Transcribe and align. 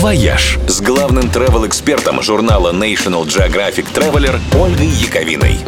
«Вояж» 0.00 0.58
с 0.66 0.80
главным 0.80 1.24
travel-экспертом 1.24 2.22
журнала 2.22 2.72
National 2.72 3.26
Geographic 3.26 3.84
Traveler 3.92 4.40
Ольгой 4.58 4.86
Яковиной. 4.86 5.58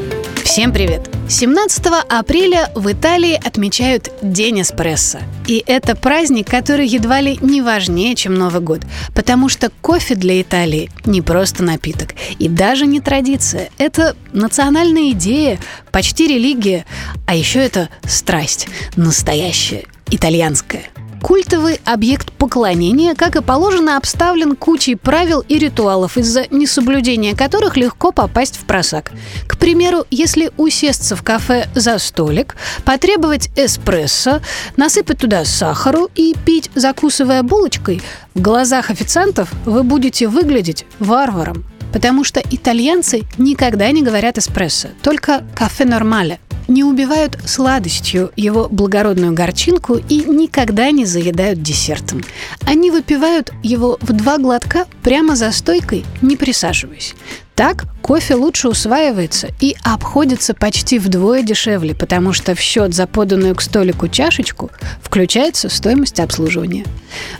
Всем 0.43 0.73
привет! 0.73 1.11
17 1.29 1.85
апреля 2.09 2.71
в 2.75 2.91
Италии 2.91 3.35
отмечают 3.35 4.11
День 4.23 4.63
эспрессо. 4.63 5.19
И 5.47 5.63
это 5.67 5.95
праздник, 5.95 6.49
который 6.49 6.87
едва 6.87 7.21
ли 7.21 7.39
не 7.43 7.61
важнее, 7.61 8.15
чем 8.15 8.35
Новый 8.35 8.63
год. 8.63 8.81
Потому 9.15 9.51
что 9.51 9.71
кофе 9.83 10.15
для 10.15 10.41
Италии 10.41 10.91
не 11.05 11.21
просто 11.21 11.63
напиток. 11.63 12.15
И 12.39 12.49
даже 12.49 12.87
не 12.87 13.01
традиция. 13.01 13.69
Это 13.77 14.17
национальная 14.33 15.11
идея, 15.11 15.59
почти 15.91 16.27
религия. 16.27 16.87
А 17.27 17.35
еще 17.35 17.59
это 17.59 17.91
страсть. 18.07 18.67
Настоящая, 18.97 19.85
итальянская. 20.11 20.85
Культовый 21.23 21.81
объект 21.85 22.33
поклонения, 22.33 23.15
как 23.15 23.37
и 23.37 23.43
положено, 23.43 23.97
обставлен 23.97 24.57
кучей 24.57 24.97
правил 24.97 25.45
и 25.47 25.57
ритуалов, 25.57 26.19
из-за 26.19 26.47
несоблюдения 26.51 27.37
которых 27.37 27.77
легко 27.77 28.11
попасть 28.11 28.57
в 28.57 28.65
просак. 28.65 29.13
К 29.47 29.57
примеру, 29.57 30.05
если 30.11 30.51
усесться 30.57 31.15
в 31.15 31.23
кафе 31.23 31.69
за 31.77 31.99
столик, 31.99 32.57
потребовать 32.85 33.51
эспрессо, 33.55 34.41
насыпать 34.77 35.19
туда 35.19 35.45
сахару 35.45 36.11
и 36.17 36.35
пить, 36.45 36.71
закусывая 36.75 37.45
булочкой, 37.45 38.03
в 38.35 38.41
глазах 38.41 38.91
официантов 38.91 39.49
вы 39.65 39.85
будете 39.85 40.27
выглядеть 40.27 40.87
варваром. 40.99 41.65
Потому 41.93 42.25
что 42.25 42.41
итальянцы 42.51 43.23
никогда 43.39 43.91
не 43.93 44.03
говорят 44.03 44.39
эспрессо, 44.39 44.89
только 45.03 45.45
кафе 45.55 45.85
нормале– 45.85 46.41
не 46.73 46.85
убивают 46.85 47.39
сладостью 47.45 48.33
его 48.37 48.69
благородную 48.69 49.33
горчинку 49.33 49.97
и 49.97 50.25
никогда 50.25 50.91
не 50.91 51.05
заедают 51.05 51.63
десертом. 51.63 52.23
Они 52.65 52.91
выпивают 52.91 53.53
его 53.63 53.99
в 54.01 54.13
два 54.13 54.39
глотка 54.39 54.87
прямо 55.03 55.37
за 55.37 55.53
стойкой, 55.53 56.05
не 56.23 56.37
присаживаясь. 56.37 57.15
Так 57.55 57.85
кофе 58.01 58.35
лучше 58.35 58.69
усваивается 58.69 59.51
и 59.61 59.77
обходится 59.83 60.55
почти 60.55 60.99
вдвое 60.99 61.43
дешевле, 61.43 61.95
потому 61.95 62.33
что 62.33 62.55
в 62.55 62.61
счет 62.61 62.95
за 62.95 63.07
поданную 63.07 63.55
к 63.55 63.61
столику 63.61 64.09
чашечку 64.09 64.71
включается 65.03 65.69
стоимость 65.69 66.19
обслуживания. 66.19 66.87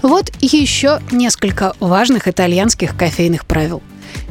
Вот 0.03 0.31
еще 0.41 1.01
несколько 1.11 1.73
важных 1.81 2.29
итальянских 2.29 2.95
кофейных 2.97 3.47
правил. 3.47 3.83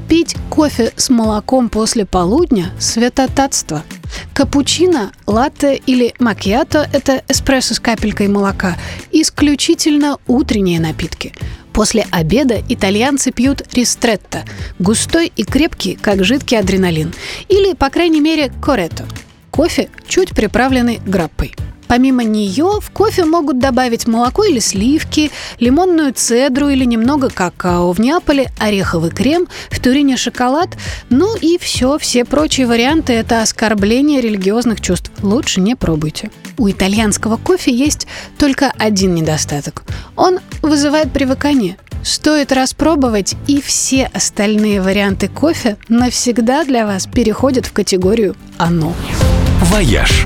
Пить 0.07 0.35
кофе 0.49 0.93
с 0.95 1.09
молоком 1.09 1.69
после 1.69 2.05
полудня– 2.05 2.71
святотатство– 2.79 3.81
Капучино, 4.41 5.11
латте 5.27 5.75
или 5.75 6.15
макьято– 6.17 6.89
это 6.93 7.21
эспрессо 7.27 7.75
с 7.75 7.79
капелькой 7.79 8.27
молока– 8.27 8.75
исключительно 9.11 10.17
утренние 10.25 10.79
напитки. 10.79 11.35
После 11.73 12.07
обеда 12.09 12.59
итальянцы 12.67 13.31
пьют 13.31 13.61
ристретто– 13.71 14.43
густой 14.79 15.31
и 15.35 15.43
крепкий, 15.43 15.93
как 15.93 16.23
жидкий 16.23 16.57
адреналин. 16.57 17.13
Или, 17.49 17.75
по 17.75 17.91
крайней 17.91 18.19
мере, 18.19 18.51
коретто– 18.59 19.05
кофе, 19.51 19.91
чуть 20.07 20.31
приправленный 20.31 20.99
граппой– 21.05 21.53
Помимо 21.91 22.23
нее 22.23 22.79
в 22.79 22.89
кофе 22.91 23.25
могут 23.25 23.59
добавить 23.59 24.07
молоко 24.07 24.45
или 24.45 24.59
сливки, 24.59 25.29
лимонную 25.59 26.13
цедру 26.13 26.69
или 26.69 26.85
немного 26.85 27.29
какао. 27.29 27.91
В 27.91 27.99
Неаполе 27.99 28.49
ореховый 28.59 29.11
крем, 29.11 29.49
в 29.69 29.77
Турине 29.81 30.15
шоколад. 30.15 30.69
Ну 31.09 31.35
и 31.35 31.57
все, 31.57 31.97
все 31.97 32.23
прочие 32.23 32.65
варианты– 32.65 33.11
это 33.15 33.41
оскорбление 33.41 34.21
религиозных 34.21 34.79
чувств. 34.79 35.11
Лучше 35.21 35.59
не 35.59 35.75
пробуйте. 35.75 36.31
У 36.57 36.69
итальянского 36.69 37.35
кофе 37.35 37.73
есть 37.73 38.07
только 38.37 38.71
один 38.77 39.13
недостаток. 39.13 39.83
Он 40.15 40.39
вызывает 40.61 41.11
привыкание. 41.11 41.75
Стоит 42.05 42.53
распробовать, 42.53 43.35
и 43.47 43.59
все 43.59 44.09
остальные 44.13 44.81
варианты 44.81 45.27
кофе 45.27 45.75
навсегда 45.89 46.63
для 46.63 46.85
вас 46.85 47.05
переходят 47.05 47.65
в 47.65 47.73
категорию 47.73 48.37
«оно». 48.57 48.93
«Вояж» 49.63 50.25